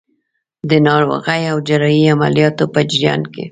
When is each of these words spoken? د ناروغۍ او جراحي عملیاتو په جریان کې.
د 0.69 0.71
ناروغۍ 0.87 1.41
او 1.51 1.57
جراحي 1.67 2.03
عملیاتو 2.15 2.65
په 2.73 2.79
جریان 2.89 3.21
کې. 3.33 3.43